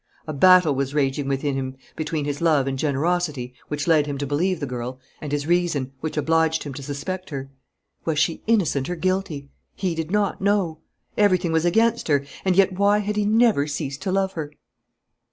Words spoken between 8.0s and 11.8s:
Was she innocent or guilty? He did not know. Everything was